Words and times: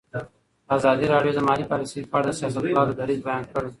ازادي 0.75 1.05
راډیو 1.13 1.35
د 1.35 1.39
مالي 1.47 1.65
پالیسي 1.71 1.99
په 2.11 2.15
اړه 2.19 2.25
د 2.29 2.35
سیاستوالو 2.39 2.97
دریځ 2.99 3.19
بیان 3.27 3.43
کړی. 3.51 3.69